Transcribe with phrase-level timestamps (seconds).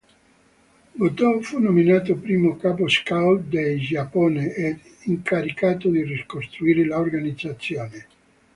[0.99, 8.07] Gotō fu nominato primo Capo Scout del Giappone ed incaricato di ricostruire l'organizzazione.